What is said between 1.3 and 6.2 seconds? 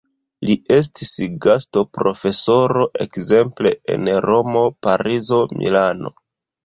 gastoprofesoro ekzemple en Romo, Parizo, Milano.